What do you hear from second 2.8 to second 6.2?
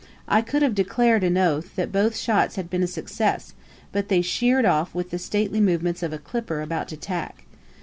a success, but they sheered off with the stately movements of a